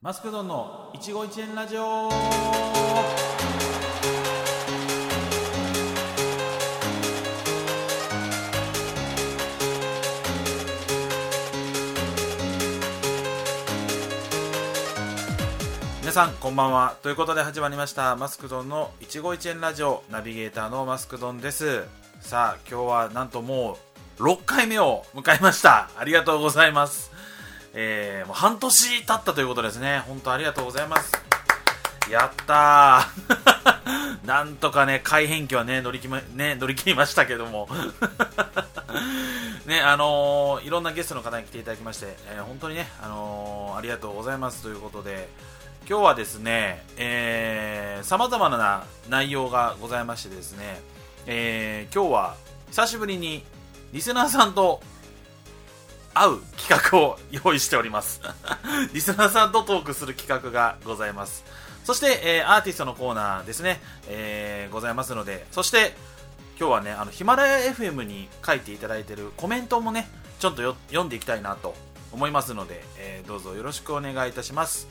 [0.00, 2.08] マスクドンの一期一会ラジオ。
[16.00, 16.94] 皆さんこんばんは。
[17.02, 20.04] ということで始まりましたマスクドンの一期一会ラジオ。
[20.12, 21.82] ナビゲーターのマスクドンです。
[22.20, 23.76] さあ今日はなんとも
[24.20, 25.90] う6回目を迎えました。
[25.98, 27.10] ありがとうございます。
[27.74, 30.00] えー、もう半年経ったということですね。
[30.06, 31.12] 本当ありがとうございます。
[32.10, 34.24] やったー。
[34.26, 37.68] なんとかね改変期はね乗り切まね乗り切りましたけども。
[39.66, 45.28] ねあのー、いろんなゲストの方に来ていただきまして、えー、本当にねあのー、ありがとうございますということで。
[45.88, 50.82] 今日はですね、えー、様々な内容がございましてですね、
[51.24, 52.36] えー、今日は
[52.68, 53.42] 久しぶりに
[53.94, 54.82] リスナーさんと
[56.20, 58.20] 会う企画を用意しております。
[58.92, 61.44] リスナーさんとトークする企画がございます。
[61.84, 65.96] そして、えー、アーティストのコーナーですね、えー、ございますのでそして
[66.60, 70.06] 今日はねあのヒマラヤ FM に書いていただいてるコメントもね
[70.38, 71.74] ちょっと読んでいきたいなと
[72.12, 74.86] 思いますので、えー、どうぞよろしくお願いいたします。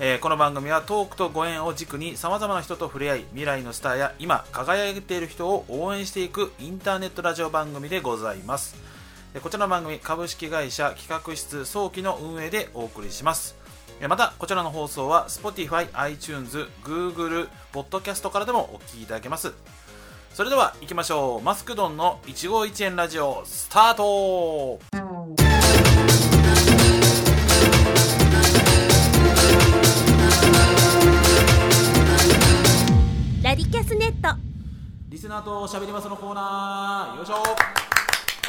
[0.00, 8.93] えー、この番組はトークとご縁を軸にさまざまな人と触れ合い未来のスターや今輝いている人を応援していくインターネットラジオ番組でございます。
[9.42, 13.56] こちらの番組株式会社企画室早期の運営でお送りします。
[14.08, 19.52] またこちらの放送は Spotify、iTunes、Google、Podcast からでもお聞きいただけます。
[20.32, 21.42] それでは行きましょう。
[21.42, 24.78] マスクドンの一期一会ラジオスタート!
[33.42, 34.38] ラディキャスネット。
[35.08, 37.16] リスナーと喋りますのコーナー。
[37.18, 37.34] よいしょ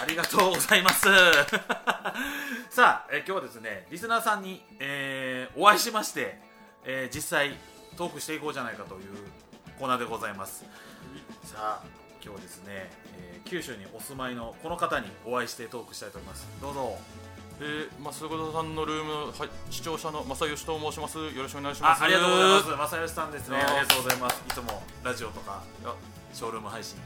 [0.02, 1.08] ありがとうございます
[2.70, 6.40] さあ、え今日はですねリスナーさんに、えー、お会いしまして、
[6.84, 7.56] えー、実際
[7.98, 9.02] トークしていこうじゃないかという
[9.80, 10.66] コーナーでございます
[11.44, 11.84] さあ
[12.22, 16.98] 今日はですね、えー、九州にお住まいのこの方にお会いしてトークしたいと思いますどうぞ
[17.58, 21.18] えー、増田さんのルーム、はい、視聴者の正義と申します。
[21.18, 22.04] よろしくお願いします。
[22.04, 22.92] ありがとうございます。
[22.92, 23.56] 正義さんですね。
[23.56, 24.44] ありがとうございます。
[24.46, 25.64] いつもラジオとか
[26.34, 26.98] ショールーム配信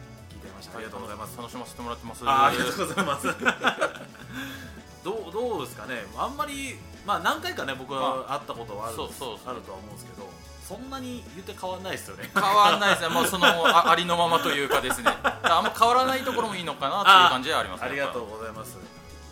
[0.48, 0.78] ました。
[0.78, 1.38] ありがとうございます。
[1.38, 2.24] 楽しませてもらってます。
[2.26, 3.28] ありがとうございます。
[5.04, 6.06] どうどうですかね。
[6.18, 10.30] あんまりまあ何回かね僕は会ったことはある,、そうそうあるとは思うんですけど
[10.68, 12.30] そんなに言って変わらないですよね。
[12.34, 13.10] 変わらないですね。
[13.14, 15.12] もうそのあありのままというかですね。
[15.24, 18.78] あんま変わらないところもいいのかなっていう感じではあります、ね、ありがとうございます。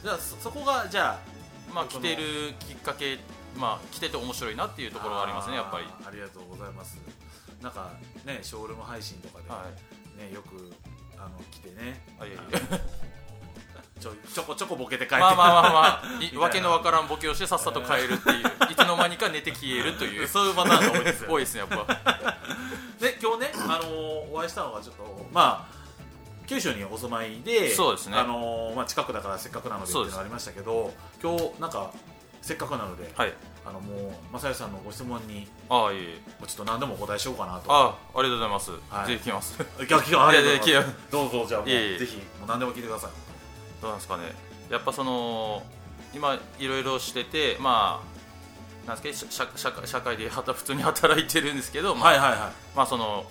[0.04, 3.20] じゃあそこがじゃあまあ来てるきっかけ
[3.56, 5.86] まあ来てて面白いなっていうところがありますねやっぱり。
[6.06, 6.98] ありがとうございます。
[7.62, 7.92] なんか
[8.26, 9.66] ねショールーム配信とかで、は
[10.18, 10.74] い、ねよく
[11.28, 12.02] あの来てね。
[12.20, 12.80] あいやいや。
[14.00, 15.22] ちょちょこちょこボケて帰って。
[15.22, 16.04] まあまあまあまあ。
[16.40, 18.46] わけのわからんボケをしてさっさと帰るっていう。
[18.72, 20.28] いつの間にか寝て消えるという。
[20.28, 21.98] そういうパターンが多いですよ、ね、多いですねやっぱ。
[23.00, 25.78] で今日ね、あのー、お会いしたのがちょっとまあ
[26.48, 31.92] 九州にお住まいでそうですね、あのー、まあ、近くだからせっかくなのでっていうのがありましたけど今日なんか
[32.48, 33.34] せっかくなので、はい、
[33.66, 37.70] あのもう正義さんのご質問にああいえちょっと何でもお答えしようかなと。
[37.70, 39.62] ああありがとうございます、はい、ぜひ聞きます。
[39.62, 41.12] いや聞ありがとうございます。
[41.12, 43.12] どうぞじゃあぜひもう何でも聞いてください。
[43.82, 44.24] どうなんですかね。
[44.70, 45.62] やっぱその
[46.14, 48.02] 今いろいろしててま
[48.86, 52.40] あなんですか社社社会で普通に働いてるんですけど、まあ、はいはいはい。
[52.78, 53.26] まあその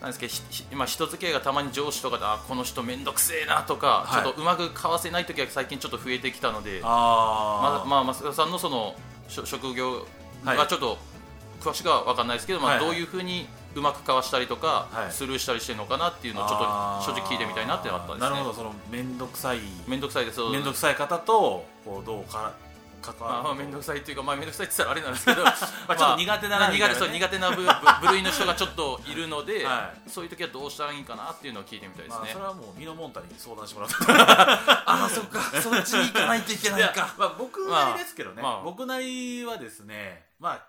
[0.00, 0.32] なんですけど
[0.72, 8.94] 今人付き合いがたまに上司とかであこの人面倒くせえなとか、はい、ちょっとうまく交わせない時は最近ちょっと増えてきたのであ、ままあ、増田さんのその
[9.28, 10.06] 職業
[10.44, 10.98] がちょっと
[11.60, 18.30] 詳しくは分かんないですけど、まあ、どういうふうにうまくかわしたりとか、スルーしたりしてるのかなっていうのをちょっと正直聞いてみたいなってあったんですね。
[18.30, 19.60] なるほどその面倒くさい。
[19.86, 22.52] 面倒くさいです面倒くさい方とこうどうか
[23.00, 33.96] 関わまあ、面倒くさいっていうか、まあ、面倒くさいって言ったらあれなんですけど まあちょっと苦手な、まあ、苦手そう苦手な部 部類の人がちょっといるので、はい、そういう時はどうしたらいいかなっていうのを聞いてみたいですね、まあ、それはもうミノモンタに相談してもらって
[34.86, 35.40] ああそっか。
[35.60, 37.14] そっちに行かないといけないか。
[37.16, 40.62] まあ、僕なりですけどね、まあ、僕なりはですねまあ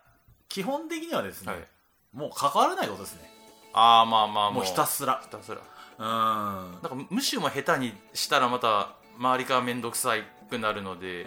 [0.48, 1.68] 基本的にはですね、はい、
[2.14, 3.32] もう関わらないことですね。
[3.74, 4.66] ああまあまあもう。
[4.66, 5.22] ひたすら。
[5.24, 5.58] ひたすら。
[5.98, 6.06] うん。
[6.06, 11.24] なんか無視も下手にしたらまた周りから面倒くさいくなるので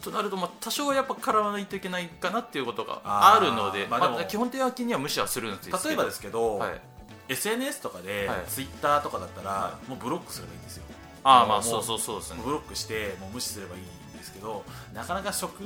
[0.00, 6.80] となるとまあ多少はやっぱ絡まないといけないかなっていうことがあるのでまあ、基本的には無視はするんです例えばですけど、はい、
[7.28, 10.84] SNS とかで、はい、Twitter とかだったら、はい、もうブロックすればいいんですよ。
[11.24, 12.40] ああまあそうそうそうですね。
[12.44, 14.64] ブロックしてもう無視すればいいんですけど
[14.94, 15.60] なかなか職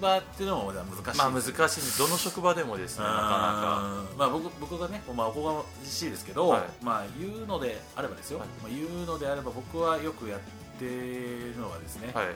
[0.00, 4.04] 場っていうのも難しいまあ難しいどの職場でもですねなかなか。
[4.16, 12.26] まあ僕僕がね、まあ、おこがましいですけど、はい、まあ言うのであればですよ、はい、まあ、言うのであれば僕はよくやってってるのがですね、はい、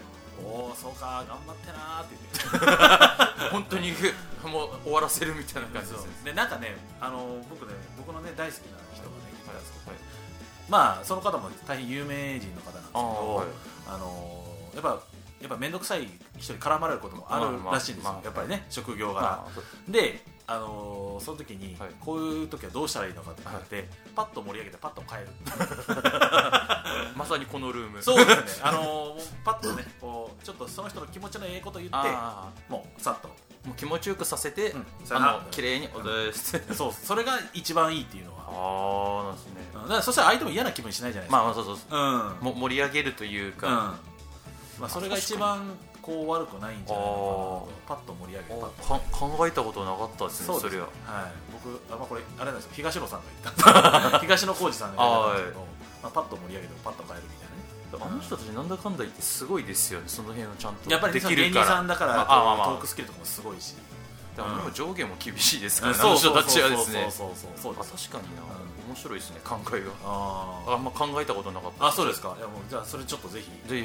[0.44, 3.50] おおそうか頑張ってなーって言って。
[3.50, 3.93] 本当に
[4.44, 6.10] もう終わらせるみたいな感じですね。
[6.25, 10.00] でなんかねあの僕ね僕のね大好きな人がね言ったんですけど、はい、
[10.69, 14.44] まあその方も大変有名人の方なんですけどあ、はい、の
[14.75, 14.88] やっぱ
[15.40, 16.08] やっぱ面倒くさい
[16.38, 23.84] 人に絡まれることもあるらしいんですよ、まあまあ、やっぱりね職業柄、まあ、であのー、その時に、はい、こういう時はどうしたらいいのかってなって、はい、
[24.14, 25.28] パッと盛り上げてパッと変える。
[27.16, 28.02] まさにこのルーム。
[28.02, 31.96] そうですね、あのー、パッとねこうちょっとその人の気持ちのええこと言って
[32.69, 33.28] もうさっと。
[33.66, 36.72] もう気持ちよくさせて、うん、あの綺麗に踊して。
[36.72, 36.93] そう。
[36.93, 38.44] それが一番いいっていうのは。
[38.48, 39.52] ああなんですね。
[39.75, 41.37] だからそしたら相手も嫌な気分しないじゃないですか。
[41.37, 45.76] まあまあそうそう、うん、も盛り上げるというか、うん、まあ、それが一番
[46.06, 48.55] こう悪くないんじゃないかなパッと盛り上げて
[49.11, 52.70] 考えたことなかったですねそれは、はい、僕あ、まあ、これあれなんですよ。
[52.75, 53.55] 東野さんが言っ
[54.12, 54.19] た。
[54.23, 55.61] 東野浩二さんが言ったんですけど、
[56.03, 63.75] まあ、パッと盛り上げてパッと変えるみたいなあの人たちなんだかんだ言ってすごいですよねその辺をちゃんとやっぱり芸人さんだから、トークスキルとかもすごいし
[64.36, 67.06] でも上下も厳しいですからね、あの人たちはですね。
[67.10, 67.84] そうそうそうそう。
[68.10, 68.42] 確かにな、
[68.86, 71.86] 面白いですね考えがああんま考えたことなかった。
[71.86, 72.34] あそうですか。
[72.38, 73.50] いやもうじゃあそれちょっとぜひ。
[73.66, 73.76] 実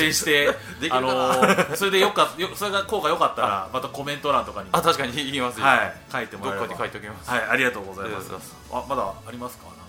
[0.00, 0.48] 践して
[0.90, 4.68] あのそれでよかよそれが効果良かったらまたコメント欄とかに。
[4.72, 5.94] あ確かに言いますはい。
[6.12, 6.66] 書いてもらえれば。
[6.68, 7.30] どっかに書いておきます。
[7.30, 8.30] はいありがとうございます。
[8.72, 9.64] あまだありますか？
[9.64, 9.82] なんか、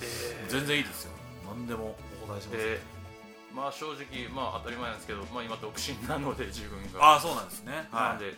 [0.00, 1.12] えー、全然いいですよ。
[1.46, 3.56] 何でもお答えします、えー。
[3.56, 7.14] まあ正直まあ当たり前なんですけど、まあ、今独身なので自分が。
[7.16, 8.34] あそうなんですね、はい、なんで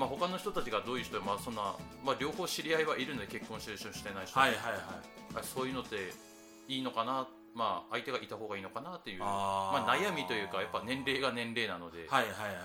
[0.00, 4.58] まあ、他の人たちがどういう人まあそんなまあ、両方知り合いはいるので結婚してる人してない人、はいはい
[5.34, 6.12] はい、そういうのって
[6.68, 12.56] いいのかな、まあ、相手がいた方がいいのかなっていうまあ、悩みというかやっぱ年齢が年齢なので、はいはいはい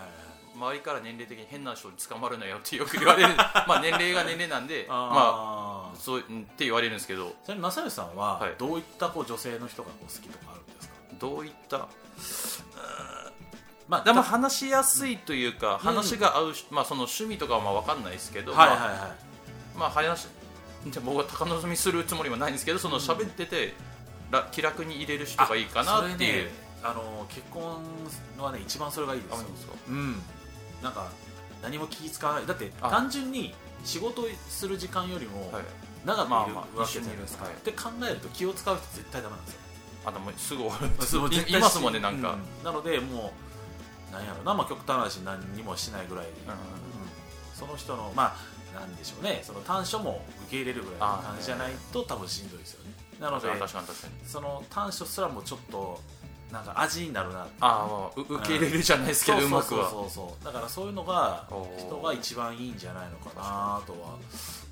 [0.58, 3.36] 周りから年齢的に変な人に捕まるなよってよく言われる。
[3.68, 7.36] まあ年齢が年齢なんでまあそうって言われるんですけど。
[7.44, 10.94] ちなみに正義さんはどういったこう女性の人がこう好きとかあるんですか？
[11.20, 11.90] どういった？
[13.88, 20.28] まあ、でも話しやすいというか、うん、話が合う、まあ、その趣味とかはまあ分かんないですけど、はいはいはい、まあ、話
[20.88, 23.74] じゃ僕は高望みするつもりもないんですけどその喋ってて、
[24.32, 26.52] うん、気楽に入れる人がいいかなっていう、ね、
[26.84, 27.78] あの結婚
[28.38, 29.74] はね一番それがいいですよ。
[29.90, 30.22] うん。
[30.84, 31.08] なんか
[31.64, 32.46] 何も気使わない。
[32.46, 35.52] だって単純に仕事する時間よりも
[36.06, 39.60] 長くいるわけじゃないですか、って考えると気を使う人絶対ダメなんですよ。
[40.06, 43.45] あでもすぐ終わるいますもんねなんか、うん、なのでもう
[44.16, 46.32] なんやろな、まあ、極端な話何にもしないぐらい、うん、
[47.54, 49.40] その人のまあなんでしょうね。
[49.44, 52.92] その短所も受け入れるぐらいの感じじゃないと多分しんどいですよね。
[53.20, 53.48] なので
[54.26, 56.02] その短所すらもちょっと
[56.52, 59.90] なんか味になるなああ受け入れるじゃないですけど、うまくは。
[59.90, 61.48] そうそうだからそういうのが
[61.78, 64.18] 人が一番いいんじゃないのかなとは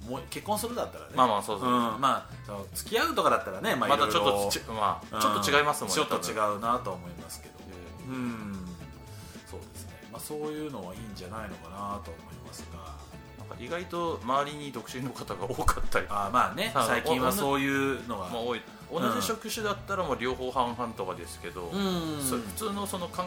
[0.08, 1.12] もう結婚するだったらね。
[1.16, 1.72] まあまあそうそう、う。
[1.72, 2.30] ん、まあ
[2.74, 7.54] 付き合うとかだったらねまあ、またちょっとち,、まあ、ちょっと違いますもんねちょっと違うなと思いますけど。
[8.08, 8.22] うん。
[8.22, 8.43] まあ、
[10.24, 12.94] そういうのはいいんじゃないのかなと思いますが。
[13.38, 16.06] なんか意外と周りに独身の方が多かったり。
[16.10, 18.62] あまあね最近はそういうのが、まあ、多い
[18.92, 23.26] 同じ職種だったらもう両方半々とかですけど、うん、普通のそのかん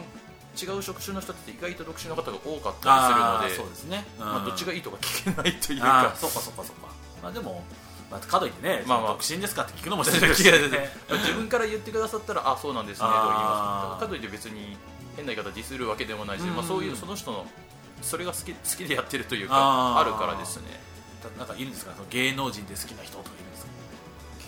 [0.57, 6.15] 違う職種の人って意外と独身の方が多かったりするのでそうですね、うん、まあ、どっちがいいとか聞けないというか。
[6.17, 6.87] そうかそうかそうか、
[7.21, 7.63] まあ、でも
[8.09, 10.89] まあ、かといってね、まあまあ、独身ですかって聞くのも失礼ですね。
[11.11, 14.01] 自分から言ってくださったらあそうなんですねと言います。
[14.01, 14.77] かといって別に
[15.17, 17.45] 変な言い方ディスるわけでもないし、まあ、そういうその人の
[18.01, 20.63] それが好き好きでやってるというかあるからですね。
[21.37, 21.91] なんかいるんですか？
[22.09, 23.71] 芸能人で好きな人とかいるんですか？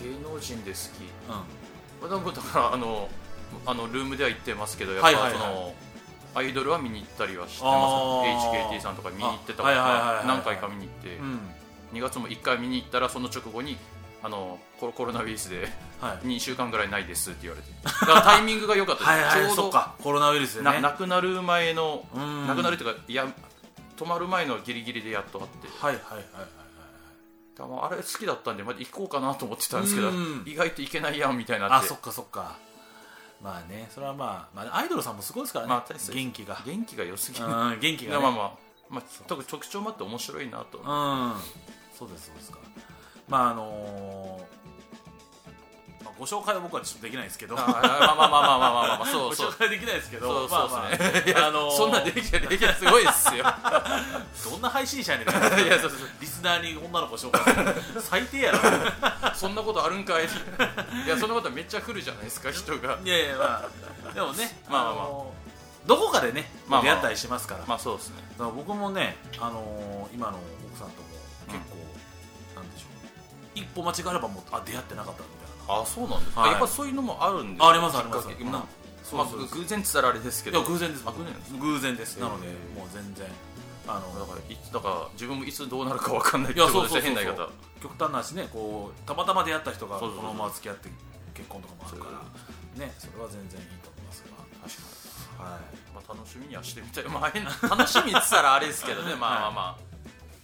[0.02, 3.08] 芸能人で好き、うん、だからあの
[3.66, 5.42] あのルームでは言ってますけどやっぱその、はいはい。
[5.42, 5.74] はい
[6.32, 7.74] アイドルは見に行ったりはしてます
[8.72, 11.40] HKT さんとか見に行ってたから何回か見に行って、うん、
[11.98, 13.76] 2月も1回見に行ったらその直後に
[14.22, 15.68] あのコロコロナウイルスで
[16.00, 19.72] 2週間ぐらいないですって言われて、だからタイミングが良かったはい、ちょうど
[20.02, 22.04] コロナウイルスで、ね、亡くなる前の
[22.46, 23.26] 亡くなるっていうかいや
[23.96, 25.68] 止まる前のギリギリでやっとあって。
[25.68, 26.24] はいはいはいはい
[27.56, 30.10] だあれ好きだったんでまだ行こうかなと思ってたんですけど
[30.46, 32.56] 意外と行けないやんみたいなあそっかそっか。
[33.42, 36.62] まあねそれはまあ、まあ、アイドルさんもすごいですからね、まあ、元気が。
[36.64, 37.46] 元気が良すぎる。
[37.46, 38.52] 元気が、ね、まあまあ
[38.90, 40.78] まあ、特特徴もあって面白いなと。
[40.78, 41.34] うん。
[41.96, 42.58] そうですそうですか
[43.30, 49.46] まああのーまあ、ご紹介は僕はちょっとできないですけど、まあまあまあまあまあまあまあ、そうそう。
[49.48, 50.90] ご紹介できないですけど、まあま
[51.42, 53.44] あ、あの、そんなできないできないすごいですよ。
[54.50, 55.28] どんな配信者やねん。
[55.28, 55.30] い
[55.68, 56.08] やそうそうそう。
[56.20, 58.00] リスナーに女の子紹介する。
[58.00, 58.58] 最低やろ。
[59.34, 60.24] そんなことあるんかい。
[60.24, 62.98] いやそんなことめっちゃ来るじゃないですか人が。
[63.04, 63.68] いやいやま
[64.10, 65.06] あでもね、まあまあまあ。
[65.86, 70.38] どこかでね、まあ、出会ったりしますから、まあそうですね僕もね、あのー、今の
[70.72, 71.08] 奥さんとも
[71.46, 71.89] 結構
[73.54, 75.82] 一歩間違えればもうあ出会ってなかったみたいな。
[75.82, 80.62] あそうなんですか、はい、やっぱそういうのもあるんですありますあります、まあ、偶然っつったらあれですけど。
[80.62, 81.04] 偶然です。
[81.04, 82.16] 偶然偶然です。
[82.18, 83.26] なのでもう全然
[83.86, 87.48] あのだからいだから自分もいつどうなるか分かんないってことですよ変な言い方
[87.82, 90.88] 極端な話ねこうたまたま出会った人がこのまま付き合って
[91.34, 92.06] 結婚とかもあるか
[92.76, 94.30] らねそれは全然いいと思いますが。
[94.62, 95.60] 確かに、はい。
[95.94, 99.14] まあ、楽しみにはしてみたい、まあ、楽しみっつったらあれですけどね。
[99.14, 99.89] まあまあまあ、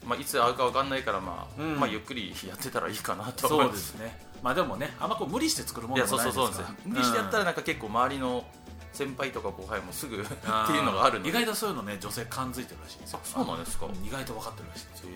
[0.07, 4.19] まあ、いつ会うか分かんないから、まあ、うん、まあゆっくりやってたらいいかなとそうですね。
[4.43, 8.45] まあでもねあんまこう無理して作るものじゃないですか無理してやったらなんか結構周りの
[8.93, 13.21] 先輩とか後輩もすぐ っていうのがある意外とそういうのね女性感づいてるらしいですよ。
[13.25, 13.87] そうなんですか？
[14.05, 15.09] 意外と分かってるらしいですよ、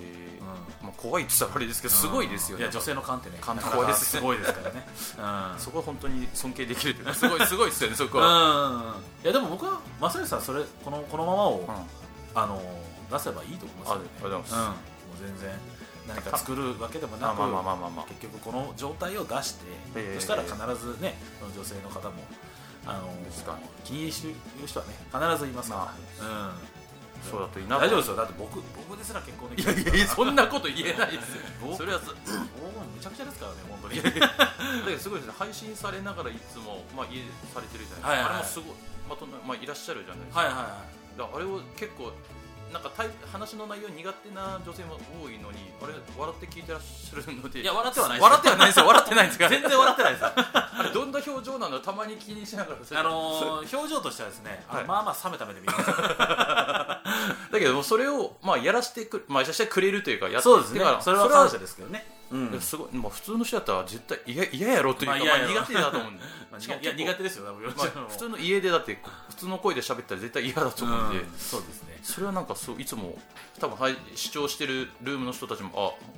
[0.83, 2.65] まあ、怖いって言ったらあれですけどすごいですよね。
[2.65, 4.87] いや女性の勘ってね勘って怖いですすごいですからね、
[5.59, 8.97] そこは本当に尊敬できるというかすごい すごいですよねそこは。
[9.23, 11.69] いやでも僕は正義さんそれこのこのままを、
[12.35, 12.61] あの
[13.11, 14.75] 出せばいいと思いますありがとうございます、もう
[15.19, 15.51] 全然
[16.09, 19.67] 何か作るわけでもなく結局この状態を出して、
[20.15, 21.15] そしたら必ずね
[21.55, 22.23] 女性の方も
[22.87, 23.11] あの
[23.85, 24.35] 気にしてる
[24.67, 26.53] 人はね必ずいますから、うん。
[27.21, 27.77] そうだといいな。
[27.77, 28.17] 大丈夫ですよ。
[28.17, 31.77] だって僕僕ですら結婚できいやいやそんなこと言えないですよ。
[31.77, 34.03] それはず僕もめちゃくちゃですからね本当に。
[34.03, 37.21] だけどすごいですね配信されながらいつもまあ家
[37.53, 38.75] されてるじゃないですか、あれもすごい
[39.09, 40.41] まとまあいらっしゃるじゃないですか。
[40.41, 41.19] はいはいはい。
[41.19, 42.13] だあれを結構
[42.73, 42.91] なんか
[43.33, 47.61] 話の内容苦手な女性も多いのにあれ笑って聞いてらっしゃるので。
[47.61, 48.87] いや笑ってはない笑ってはないですよ。
[48.87, 49.49] 笑ってないですか？
[49.49, 51.81] 全然笑ってないですあれどんな表情なの？
[51.81, 55.73] たまに気にしながらあのー、表情としてはですね、はい、まあまあ冷めた目で見る。
[55.77, 57.01] だ
[57.53, 60.81] けどそれをまあやらせてくまあやらせてくれるというかやってそうですね。
[61.01, 62.21] それは感謝ですけどね。
[62.31, 66.23] うん、すごい、まあ、普通の人だったら絶対嫌嫌やろというか、まあ、苦手だと思うんで。
[66.53, 73.17] まあ、いや苦手ですよ、まあ、普通の家でだって普通の声で喋ったら絶対嫌だと思うんで、うん、そうですねそれはなんかそういつも
[73.59, 75.71] 多分、はい、視聴してるルームの人たちも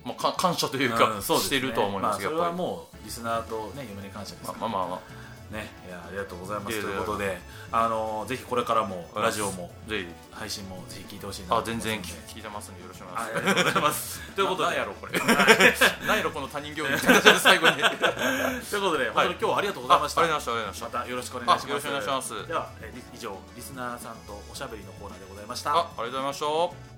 [0.05, 2.21] あ、まあ、感謝というか、うん、してるとは思います。
[2.21, 5.22] けど、まあ、それはもうリスナーと、ね、嫁に感謝です、まあまあまあ
[5.53, 7.39] ね、いやありがとうございますということで、
[7.71, 13.39] あのぜひこれからもラジオもぜひ配信もぜひ聞いてほしいなあ全然聞いてますんでよろしくお願いします。
[13.39, 14.33] ありがとうございます。
[14.33, 15.21] ということで、何やろこれ。
[16.09, 17.77] 何やろこの他人行儀みたいな最後に。
[17.85, 20.21] ということで、本当に今日はありがとうございました。
[20.23, 20.85] ありがとうございました。
[20.87, 21.69] またよろしくお願いします。
[21.69, 22.47] よろしくお願いします。
[22.49, 25.77] では、え以上リスナーさんとおしゃべりのコーナーでございました。
[25.77, 26.92] あ、ありがとうございました。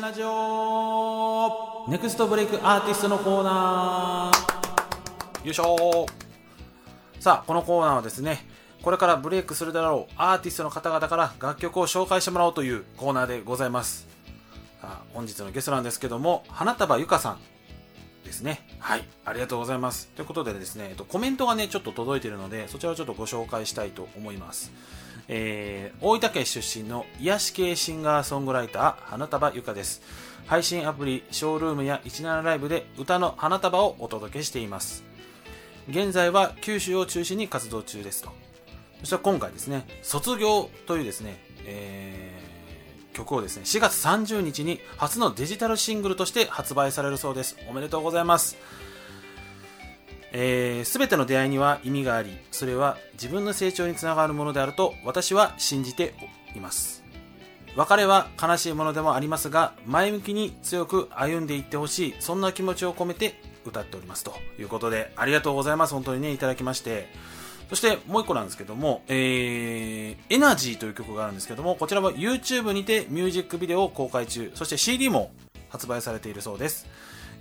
[0.00, 1.86] ラジオ。
[1.88, 5.44] ネクストブレイクアーティストのコーナー。
[5.44, 6.06] よいしょ。
[7.18, 8.46] さあこのコーナーはですね
[8.82, 14.08] これからブレイクするだろうアーティストの方々から楽曲を紹介してもらおうというコーナーでございます。
[15.12, 17.38] 本日のゲストなんですけども花束ゆかさん
[18.24, 18.66] ですね。
[18.78, 20.08] はいありがとうございます。
[20.16, 24.72] ということでですね、えっと、コメントがねちょっと届いているのでそちらをちょっとご紹介したいと思います
[25.32, 30.02] えー、大分県出身の癒し系シンガーソングライター花束ゆかです。
[30.46, 35.04] 配信アプリショールームや17ライブで歌の花束をお届けしています。
[35.88, 38.30] 現在は九州を中心に活動中ですと。
[38.98, 47.56] そして今回ですね卒業というですね、えー、曲をですね4月30日に初のデジタルシングルとして発売されるそうです。
[47.68, 48.56] おめでとうございます。
[50.32, 56.14] えー、全ての出会いには意味がありそれは自分の成長につながるものであると私は信じて
[56.54, 57.02] います。
[57.76, 64.24] 別れは悲しいものでもありますが前向きに強く歩んでいってほしいそんな気持ちを込めて歌っております。
[64.24, 65.94] ということでありがとうございます。
[65.94, 67.08] 本当にねいただきまして。
[67.70, 75.30] そしてもう一個なんですけども、えー、エナジーという曲があるんですけども、こちらは YouTube にてミュージックビデオを公開中、そして CD も
[75.68, 76.88] 発売されているそうです。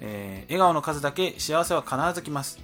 [0.01, 2.59] えー、笑顔の数だけ幸せは必ず来ます。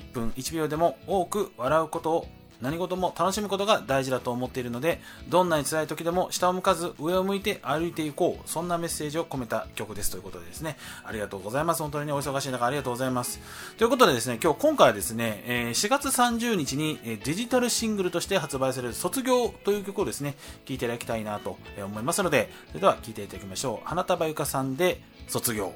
[0.00, 2.28] 1分1秒でも多く笑うことを
[2.60, 10.78] 何事も楽しむことが大事だと思っているのでどんなに辛い時でも下を向かず上を向いて歩いていこうそんなメッセージを込めた曲ですということでですね。
[11.04, 11.82] ありがとうございます。
[11.82, 13.40] 本当にお忙しい中ありがとうございます。
[13.76, 20.34] ということでですね今日今回はですね4月30日にデジタルシングルとして発売される卒業という曲をですね
[20.64, 23.86] 聴いていただきたいなと思いますのでそれでは聴いていただきましょう。
[23.86, 25.74] 花束ゆかさんで卒業。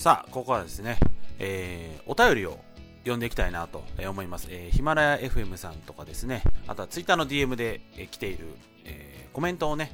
[0.00, 0.96] さあ、ここはですね、
[1.38, 2.58] えー、お便りを
[3.00, 4.48] 読んでいきたいなと思います。
[4.50, 8.46] えー、ヒマラヤ FM さんとかですね、あとは Twitter の DM で、えー、来ている、
[8.86, 9.92] えー、コメントをね、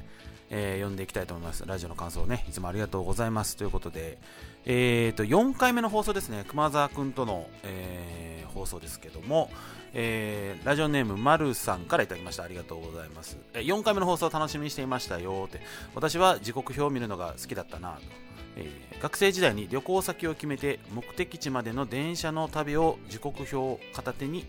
[0.49, 1.65] えー、読んでいきたいと思います。
[1.65, 3.57] ラジオの感想をね、いつもありがとうございます。
[3.57, 4.17] ということで、
[4.63, 9.51] えーと、4回目の放送ですね、熊沢くんとの、えー、放送ですけども、
[9.93, 12.43] えー、ラジオネームまるさんからいただきました。
[12.43, 13.37] ありがとうございます。
[13.55, 15.59] 4回目の放送を楽しみにしていましたよって、
[15.93, 18.26] 私は時刻表を見るのが好きだったなと。
[18.57, 24.45] えー、学生時代に旅行先を決めて目的地までの電車の旅を時刻表を片手に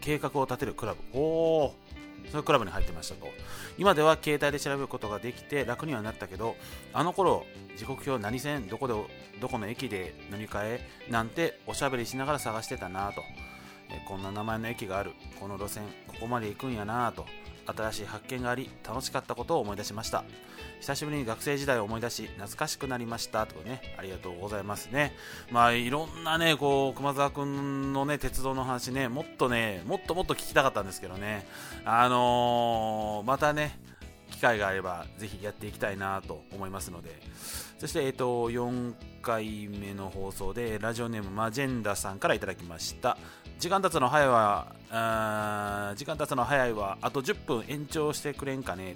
[0.00, 1.00] 計画を立てるクラブ。
[1.12, 1.74] おお
[2.30, 3.28] そういうクラブに入ってましたと。
[3.78, 6.56] 今では携帯で調べることができて楽にはなったけど
[6.92, 7.44] あの頃
[7.76, 8.94] 時刻表何線どこで
[9.40, 13.22] どこの駅で乗り換えなんておしゃべりしながら探してたなと、
[13.90, 15.12] えー、こんな名前の駅がある。
[15.40, 17.26] この路線ここまで行くんやなと。
[17.66, 20.24] 新しい発見があり楽しかったことを思い出しました。
[20.80, 25.14] 久しぶりに学生時代を思い出し懐かしくなりましたとかねありがとうございますね。
[25.50, 31.46] まあいろんなねこう熊沢君のね鉄道の話ねもっとねもっともっと聞きたかったんですけどね。
[31.84, 33.78] あのー、またね
[34.30, 37.10] 機会があればぜひやっていきたいなと思いますので。
[37.78, 43.18] そして、えっと、4回目の放送でラジオネームマジェンダさんからいただきました。
[43.58, 44.66] 時間経つの早いわ。
[44.90, 46.98] あ時間経つの早いわ。
[47.00, 48.94] あと10分延長してくれんかね。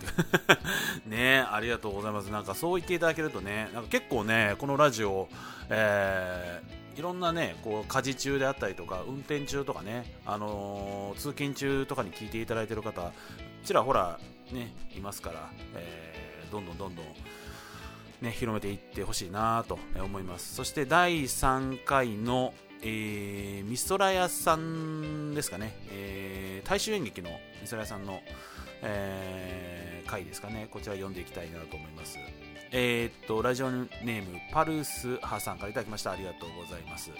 [1.06, 2.26] ねありがとうございます。
[2.26, 5.28] なんかそう言っていただけるとねなんか結構ねこのラジオ、
[5.70, 13.12] えー、いろんなねこう家事中であったりとか運転中とかね、あのー、通勤中とかに聞いていただいている方
[13.64, 14.20] ちらほら
[14.52, 17.04] ねいますから、えー、どんどんどんどん
[18.20, 20.54] ね、広めていってほしいなと思います。
[20.54, 28.20] そして第3回のえー、ミソラヤさんですかね、えー、大衆演劇のミソラヤさんの、
[28.82, 32.16] えー、回ですかね、こちら読んでいきたいなと思います。
[32.72, 36.12] えー、っと、ラジオネーム、パルスハさんからいただきました。
[36.12, 37.10] ありがとうございます。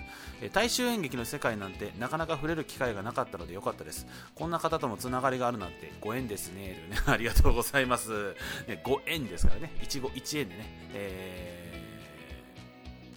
[0.41, 4.07] えー、大衆演劇の世界なんてなかなか触れる機会がなかったのでよかったです。
[4.35, 6.79] こんな方ともつながりがあるなんてご縁ですね。
[6.89, 8.37] ね ありがとうございます。
[8.69, 9.73] ね、ご縁ですからね。
[9.83, 11.83] 一期一円でね、え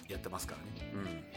[0.08, 0.92] ー、やってますからね。
[0.94, 1.33] うん。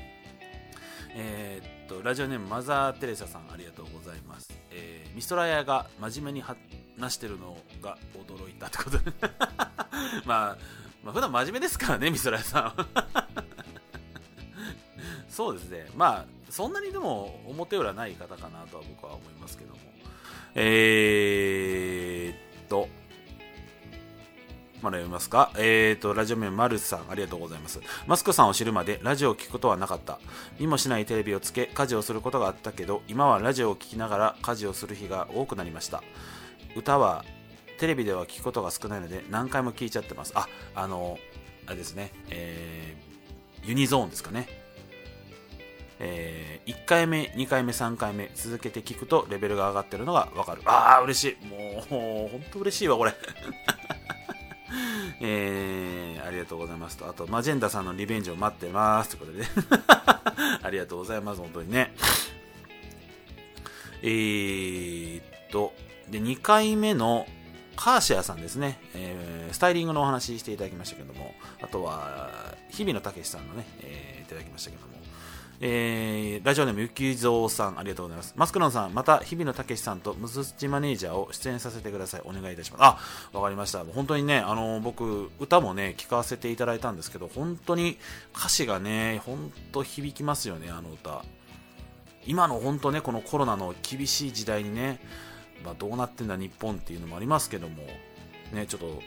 [1.19, 9.13] えー、っとラジオネームマザー・テレサさんありがとうございます、えー、ミストラヤが真面目に話してるのが驚いたってことで。
[10.27, 10.59] まあ、
[11.03, 12.75] まあ普段真面目ですからねミストラヤさん
[15.31, 15.89] そうですね。
[15.97, 19.79] まあそんなにでも表裏ない方かなとは僕は思いますけども。
[20.55, 22.89] えー、っと
[24.87, 25.51] まだ読みますか？
[25.57, 27.81] えーと、ラジオ名マルさん、ありがとうございます。
[28.07, 30.21] マスクさんを知るまでラジオを聞くことはなかった。
[30.61, 36.05] 見もしないテレビをつけ、家事をすることがあったけど、今はラジオを聞きながら家事をする日が多くなりました。
[36.77, 37.25] 歌は
[37.81, 40.33] テレビでは聞くことが少ないので、何回も聞いちゃってます。
[40.37, 40.47] あ、
[40.77, 41.19] あの、
[41.67, 44.65] あれですね、えー、ユニゾーンですかね。
[45.99, 50.61] えー、1回目、2回目、3回目続けて聞くとレベルが上がってるのがわかる。
[50.67, 51.47] ああ、嬉しい。
[51.47, 53.15] もう、本当嬉しいわ、これ。
[55.21, 57.09] えー、ありがとうございますと。
[57.09, 59.17] あと、マジェンダさんのリベンジを待ってます。
[59.17, 59.49] ということでね。
[60.63, 61.95] ありがとうございます、本当にね。
[64.03, 65.73] えー、っと、
[66.11, 67.27] で、2回目の
[67.77, 74.97] カーシェアさんですね、えー、スタイリングのお話していただきましたけども、あとは、日比野武さんのね、えー、いただきましたけども、
[75.59, 78.35] えー、ラジオネームゆきぞうさん、ありがとうございます。
[78.37, 82.23] マスクロンさん、また日比野武さんとムスッチマネージャーを出演させてください。
[82.27, 82.83] お願いいたします。
[82.83, 82.99] あ、
[83.33, 83.83] わかりました。
[83.85, 87.97] 本当にね、あの、僕、歌もね、聞かせていただいたんですけど、本当に
[88.37, 91.25] 歌詞がね、本当響きますよね、あの歌。
[92.27, 95.01] 今の本当ね、このコロナの厳しい時代にね、
[95.65, 97.83] まあ、どうなってんだ日本っていうのもありますけども、
[98.53, 99.01] ね、ちょっと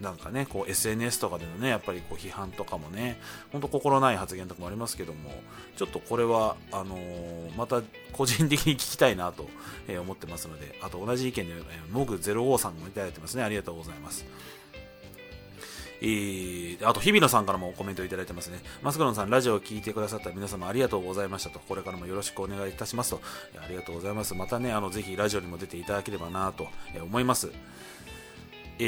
[0.00, 3.18] なんかね、こう SNS とかでのね、やっぱりこう批判とかもね、
[3.52, 5.30] ほんと心ない発言とかもありますけども、
[5.76, 9.48] ちょっとこれは、あのー、また個人的に聞きたいなと、
[9.88, 13.44] え思ってますので、あと同じ意見で、えー、モグ05さんもいただいてますね。
[13.44, 14.24] ありがとうございます。
[16.00, 18.58] えー、あと日比野さんからもコメントいただいてますね。
[18.82, 21.60] マスクロンさんラジオを聞いてくださった皆様ありがとうございましたと。
[21.60, 23.20] これからもよろしくお願いいたしますと。
[23.56, 24.34] ありがとうございます。
[24.34, 26.68] またねあのぜひラジオにも出ていただければなと
[27.00, 27.52] 思います。
[28.78, 28.82] え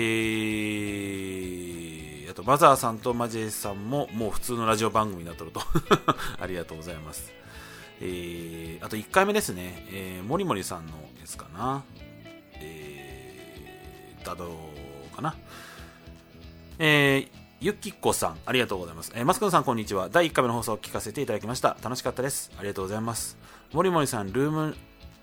[2.27, 5.61] ー、あとマザーさんとマジェイさんももう普通のラジオ番組になっとると
[6.41, 7.33] ありがとうございます
[8.01, 11.83] えー、あと1回目ですね、えー、もりもりさんのやつかな、
[12.61, 14.55] えー、だど
[15.15, 15.35] かな、
[16.79, 19.11] えー、ゆきこさん、ありがとうございます。
[19.15, 20.11] えー、マスクのさん、こんにちは。
[20.11, 21.79] 第1回目の放送を聞かせていただきました。
[21.83, 22.53] 楽しかったです。
[22.59, 23.39] ありがとうございます。
[23.73, 24.77] もりもりさん、ルーム、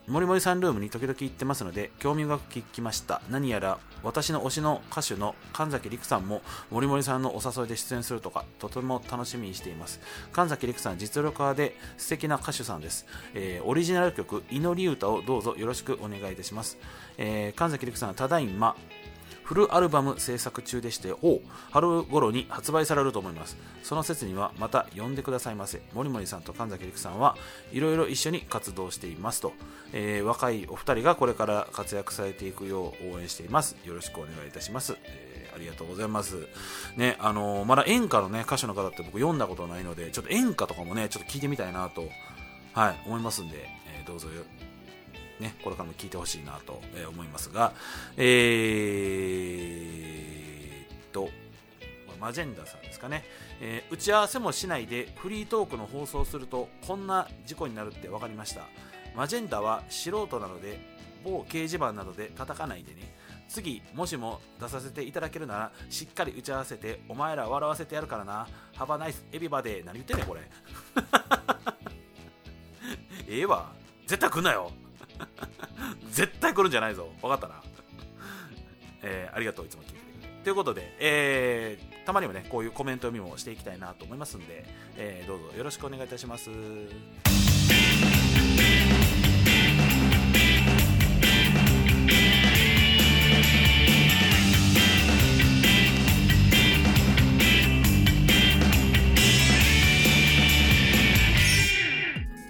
[0.08, 3.22] もりもりさんルームに時々行ってますので、興味深く聞きました。
[3.30, 10.02] 何やら、私の推しの歌手の神崎陸さんも、もりもりさんのお誘いで出演するとか、とても楽しみにしています。
[10.34, 13.06] 神崎陸さん、実力派で素敵な歌手さんです。
[13.34, 16.78] えー、オリジナル曲、祈り歌をどうぞよろしくお願いいたします。
[17.18, 18.76] えー、神崎陸さんただいま、
[19.44, 23.58] フルアルバム制作中でして、お春頃に発売されると思います。
[23.84, 25.82] その説にはまた呼んでくださいませ。
[25.94, 27.36] 森森さんと神崎陸さんは
[27.72, 29.54] いろいろ一緒に活動していますと、
[29.92, 33.76] えー、若いお二人がこれから活躍されていくよう応援しています。
[33.84, 34.96] よろしくお願いいたします。
[35.04, 36.48] え、ありがとうございます。
[36.96, 42.08] ね、あのー、まだ演歌のね、歌手の方って僕読んだことないので、ちょっと演歌とかもね、ちょっと聞いてみたいなと、
[42.74, 44.28] はい、思いますんで、え、どうぞ
[45.44, 47.74] ね、これからも聞いてほしいなと思いますが、
[48.18, 51.30] えー、と、
[52.20, 53.26] マジェンダさんですかね、
[53.62, 58.62] えー、打ち合わせもしないでフリートークの放送するとこんな事故になるって分かりました。
[59.16, 60.80] マジェンダは素人なので
[61.24, 63.14] 某掲示板などで叩かないでね。
[63.50, 68.48] 次もしも出させていただけるならしっかり打ち合わせてお前ら笑わせてやるからな。
[68.74, 69.86] ハバナイスエビバデー。
[69.86, 70.42] 何言ってんねんこれ。
[73.28, 73.74] ええわ。
[74.08, 74.72] 絶対来んなよ。
[76.12, 77.10] 絶対来るんじゃないぞ。
[77.22, 77.62] 分かったな。
[79.02, 80.04] えー、ありがとう、いつも聞いてくれ
[80.44, 84.66] ということで、えー、たまにもね、こういうコメント読みもしていきたいなと思いますんで、
[84.98, 86.50] えー、どうぞよろしくお願いいたします。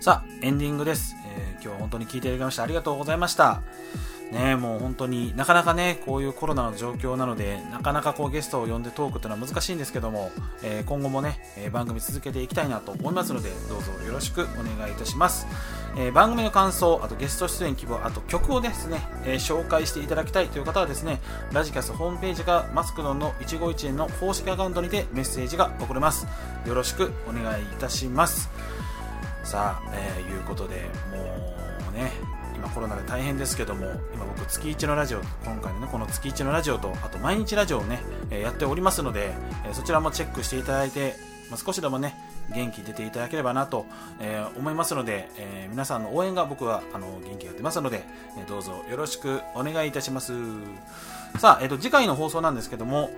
[0.02, 1.23] さあ、エンディングです。
[1.94, 3.62] 本当に聞いていただきましてありがとうございました。
[4.32, 10.32] ね、もう本当になかなかね、こういうコロナの状況なので、なかなかこうゲストを呼んでトークっていうのは難しいんですけども、
[10.64, 15.46] えー、今後もね、えー、番組続けていきたいなと思いますので、どうぞよろしくお願いいたします。
[15.96, 26.26] えー、番組の感想、あとゲスト出演希望、あと曲をですね、え紹介していただきたいという方はですね、ラジキャスホームページかマスクドンの一期一会の公式アカウントにてメッセージが送れます。
[26.66, 28.50] よろしくお願いいたします。
[29.44, 32.12] さあ、えー、いうことで、もうね、
[32.56, 38.02] 今コロナで大変ですけども、今僕月1のラジオ、今回のね、この月1のラジオと、あと毎日ラジオをね、
[38.32, 39.34] えやっておりますので、
[39.66, 41.16] えそちらもチェックしていただいて、
[41.50, 42.16] まあ、少しでもね、
[42.54, 43.86] 元気出ていただければなと、
[44.20, 48.04] え、思いますので、え、皆さんの応援が僕はあの元気が出ますので、
[48.38, 50.34] えー、どうぞよろしくお願いいたします。
[51.40, 53.12] さあ、えーと、次回の放送なんですけども、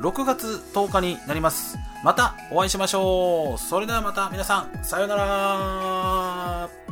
[0.00, 1.78] 6月10日になります。
[2.02, 3.58] またお会いしましょう。
[3.58, 6.89] それではまた皆さん、さようなら。